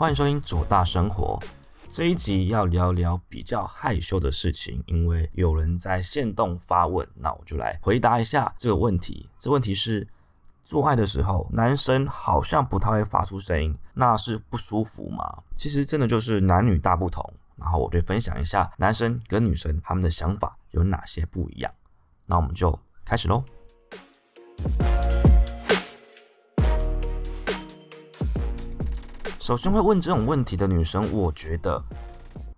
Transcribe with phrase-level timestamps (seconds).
[0.00, 1.38] 欢迎收听左大生活。
[1.90, 9.28] 这一集要聊聊比较害羞的事情，因为有人在线动发问，那我就来回答一下这个问题。
[9.38, 10.08] 这问题是：
[10.64, 15.42] 做爱的时候，男生好像不太会发出声音，那是不舒服吗？
[15.54, 17.22] 其实真的就是男女大不同。
[17.56, 21.70] 然后我就分享一下男生跟女生他们的想法有哪些不一样。
[22.24, 23.44] 那我们就开始喽。
[29.40, 31.82] 首先会问这种问题的女生，我觉得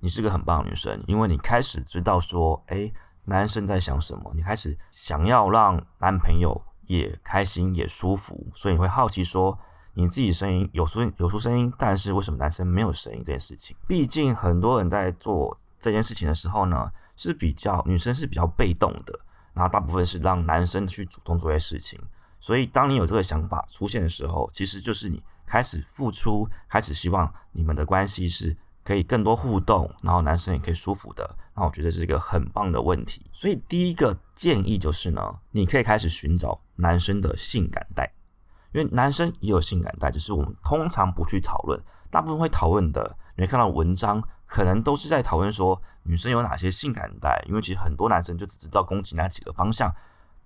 [0.00, 2.92] 你是个很棒的女生，因为你开始知道说，哎，
[3.24, 9.56] 男生在想什么，你开始想要让男朋友也开心也舒服，所以你会好奇说，
[9.92, 13.76] 你自己声音有出有出声音，但是为什么男生没有声音这件事情？
[13.86, 19.16] 毕竟很多人在做这件事情的时候呢，是比较女生是比较被动的，
[19.52, 22.00] 然后大部分是让男生去主动做些事情，
[22.44, 25.22] 所以当你有这个想法出现的时候，其实就是你。
[25.46, 31.36] 开始付出，开始希望你们的关系是可以更多互动，然后男生也可以舒服的。
[31.54, 33.26] 那我觉得是一个很棒的问题。
[33.30, 35.20] 所以第一个建议就是呢，
[35.50, 38.10] 你可以开始寻找男生的性感带，
[38.72, 41.80] 因为男生也有性感带，只是我们通常不去讨论。
[42.10, 49.94] 大部分会讨论的，你会看到文章，可能都是在讨论说女生有哪些性感带，因为其实很多男生就只知道攻击那几个方向，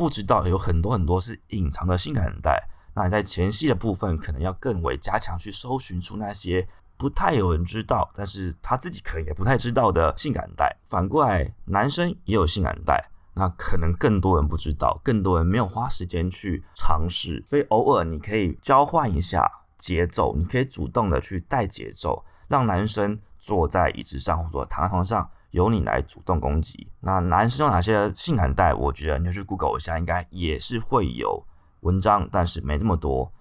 [0.00, 2.66] 不知道有很多很多是隐藏的性感带。
[2.94, 10.74] 那你在前戏的部分，可能要更为加强，去搜寻出那些不太有人知道，但是他自己可能也不太知道的性感带。
[10.88, 17.44] 反过来，男生也有性感带，那可能更多人不知道，更多人没有花时间去尝试。
[17.46, 26.88] 所以偶尔你可以交换一下节奏，你可以主动的去带节奏，让男生坐在椅子上或者躺在床上，由你来主动攻击。
[27.00, 28.74] 那男生有哪些性感带？
[28.74, 31.44] 我觉得你就去 Google 一下，应该也是会有。
[31.80, 33.32] 文章，但是没这么多，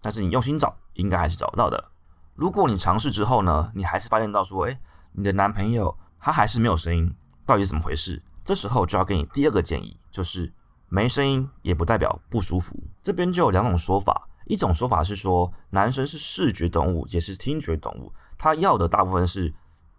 [0.00, 1.92] 但是你用心找，应该还是找得到的。
[2.34, 4.80] 如果你尝试之后呢，你还是发现到说，哎，
[5.12, 8.22] 你的男朋友他还是没有声音，到底怎么回事？
[8.42, 10.50] 这时候就要给你第二个建议，就是
[10.88, 12.74] 没声音也不代表不舒服。
[13.02, 19.52] 这边就有两种说法，一种说法是说，男生是视觉动物，也是听觉动物，他要的大部分是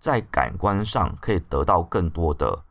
[0.06, 2.64] 在感官上可以得到更多的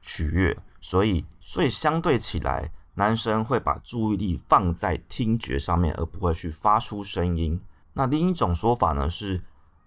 [0.00, 2.72] 取悦，所以，所以相对起来。
[2.94, 7.58] 男生会把注意力放在听觉上面，而不会去发出声音。
[7.92, 9.40] 那另一种说法呢是，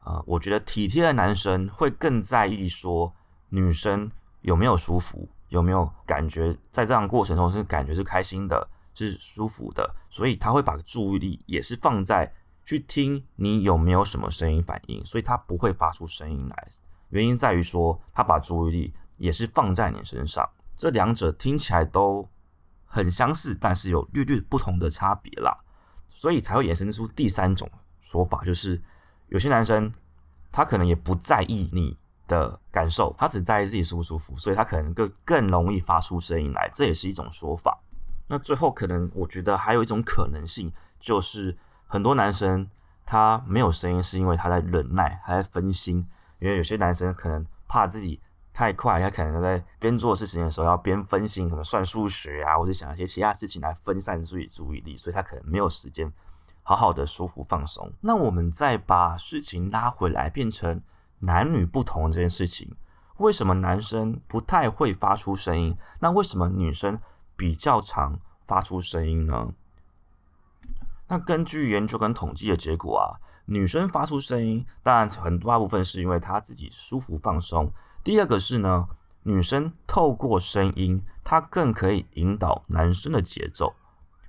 [0.06, 3.14] 呃，我觉得体贴的男生会更在意说
[3.50, 4.10] 女生
[4.42, 12.34] 有没有舒服，有没有感觉在这样过程中是感觉是开心的，是舒服的，所以他会把注意力也是放在
[12.66, 16.68] 去听你有没有什么声音反应，所以他不会发出声音来。
[17.10, 22.28] 原因在于说他把注意力也是放在你身上，这两者听起来都。
[22.88, 25.54] 很相似，但是有略略不同的差别啦，
[26.10, 28.82] 所以才会衍生出第三种说法，就是
[29.28, 29.92] 有些男生
[30.50, 37.78] 他可能也不在意你的感受，他只在意自己舒不舒服，所以他可能更更容易发出声音来，这也是一种说法。
[38.28, 41.58] 那最后可能我觉得还有一种可能性，就是
[41.88, 42.70] 很多男生
[43.06, 46.08] 他没有声音，是因为他在忍耐，他在分心，
[46.40, 48.22] 因为有些男生可能怕自己。
[48.58, 56.10] 太快，他可能在边做事情的时候要边分心，什么算数学啊，或者想一些其他事情来分散自己注意力，所以他可能没有时间
[56.64, 57.92] 好好的舒服放松。
[58.00, 60.82] 那我们再把事情拉回来，变成
[61.20, 62.74] 男女不同这件事情，
[63.18, 65.78] 为什么男生不太会发出声音？
[66.00, 66.98] 那为什么女生
[67.36, 69.50] 比较常发出声音呢？
[71.08, 73.14] 那根据研究跟统计的结果啊，
[73.46, 77.72] 女生发出声音，当然很大部分是因为她自己舒服放松。
[78.04, 78.88] 第二个是呢，
[79.24, 83.74] 女生透过声音，她更可以引导男生的节奏。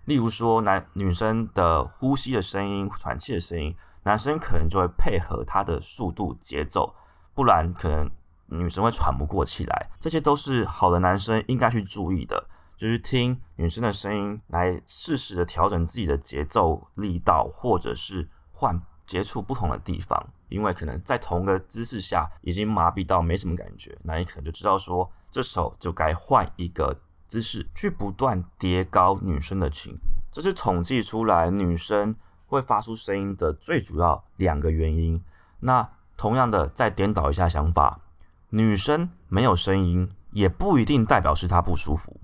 [0.05, 6.95] 例如说，男女生的呼吸的声音、喘气的声音，男生可能就会配合她的速度节奏，
[7.35, 8.09] 不然可能
[8.47, 9.91] 女生会喘不过气来。
[9.99, 20.27] 这些都是好的男生应该去注意的，就是听女生的声音来适时的调整自己的节奏力道，或者是换接触不同的地方。
[20.49, 26.97] 因为可能在同个姿势下已经麻痹到没什么感觉，那你可能就知道说，这时候就该换一个
[27.27, 29.97] 姿势，去不断叠高女生的琴。
[30.31, 32.15] 这是统计出来女生
[32.47, 35.21] 会发出声音的最主要两个原因。
[35.59, 37.99] 那同样的，再颠倒一下想法，
[38.51, 42.21] 女生没有声音也不一定代表是她不舒服。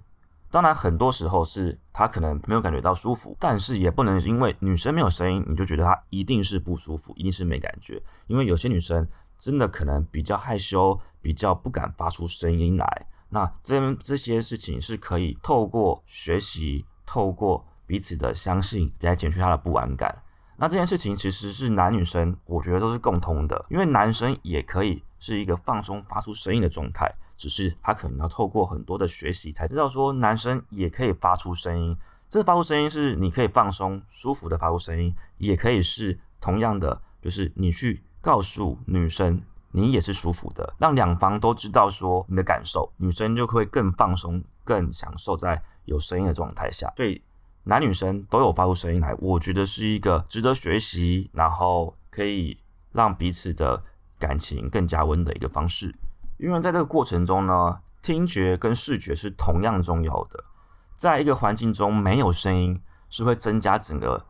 [0.52, 8.00] 当然，很多时候是她可能没有感觉到舒服，但是也不能因为女生没有声音，你就觉得她一定是不舒服，一定是没感觉。
[8.26, 9.08] 因为有些女生
[9.38, 13.06] 真的可能比较害羞，比较不敢发出声音来。
[13.30, 20.22] 那这这些事情是可以透过学习，透过彼此的相信，来减去她的不安感。
[20.58, 27.10] 那这件事情其实是男女生，我觉得都是共通的，因为男生也可以是一个放松、发出声音的状态，
[27.42, 31.96] 只是他可能要透过很多的学习才知道说，男生也可以发出声音。
[32.28, 39.42] 这发出声音是你可以放松、舒服的发出声音，也可以是同样的，就是你去告诉女生
[39.72, 46.92] 你也是舒服的，让两方都知道说你的感受，女生就会更放松、更享受在有声音的状态下。
[46.96, 47.20] 所以。
[47.64, 52.58] 男女生都有发出声音来，我觉得是一个值得学习，然后可以
[52.90, 53.80] 让彼此的
[54.18, 55.94] 感情更加温的一个方式。
[56.42, 60.42] 因为在这个过程中呢，听觉跟视觉是同样重要的。
[60.96, 64.26] 在一个环境中没有声音，是会增加整个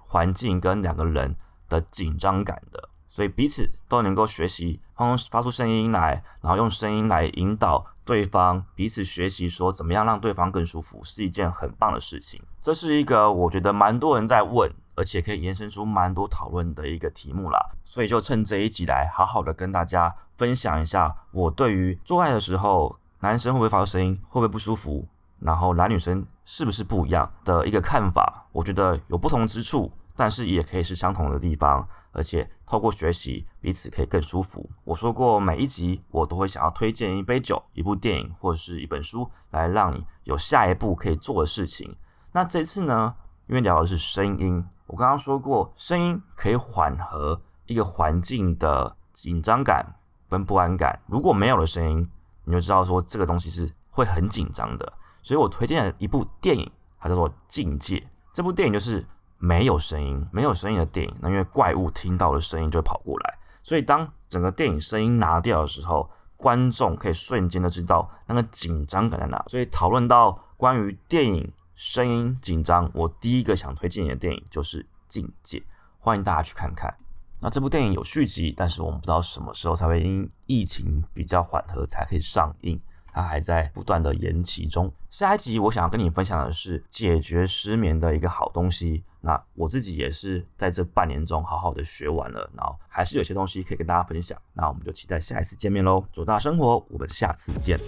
[0.00, 1.36] 环境跟两个人
[1.68, 2.88] 的紧张感的。
[3.06, 12.42] 所以彼此都能够学习，发发出声音来，然后用声音来引导对方，彼此学习说怎么样让对方更舒服，是一件很棒的事情。
[12.62, 17.58] 这是一个我觉得蛮多人在问，而且可以延伸出蛮多讨论的一个题目啦。
[17.84, 25.06] 所以就趁这一集来好好的跟大家分享一下，我对于做爱的时候，男生会不会发出声音，会不会不舒服，
[25.38, 28.46] 然后男女生是不是不一样的一个看法。
[28.52, 31.86] 我觉得有不同之处，但是也可以是相同的地方。
[32.14, 34.68] 而且透过学习，彼此可以更舒服。
[34.84, 41.96] 我说过，每一集我都会想要推荐一杯酒、一部电影或者是一本书，来让你有下一步可以做的事情。
[42.30, 43.14] 那这次呢，
[43.46, 44.62] 因为聊的是声音，
[44.92, 49.84] 我刚刚说过，声音可以缓和一个环境的紧张感
[50.28, 51.00] 跟不安感。
[51.06, 52.06] 如果没有了声音，
[52.44, 54.92] 你就知道说这个东西是会很紧张的。
[55.22, 57.96] 所以我推荐了一部电影，它叫做《境界》。
[58.32, 59.04] 这部电影就是。
[59.44, 69.44] 没有声音，没有声音的电影，那因为怪物听到的声音就会跑过来，所以当整个电影声音拿掉的时候，观众可以瞬间的知道那个紧张感在哪。
[69.48, 75.58] 所以讨论到关于电影声音紧张，我第一个想推荐你的电影就是《境界》，
[75.98, 76.94] 欢迎大家去看看。
[77.40, 82.80] 那这部电影有续集，但是我们不知道什么时候才会因疫情比较缓和才可以上映。
[83.14, 84.90] 它还在不断的延期中。
[85.10, 89.04] 下一集我想要跟你分享的是解决失眠的一个好东西。
[89.20, 94.40] 那我自己也是在这半年中好好的学完了，然后还是有些东西可以跟大家分享。
[94.54, 96.02] 那我们就期待下一次见面喽！
[96.10, 97.78] 走大生活，我们下次见。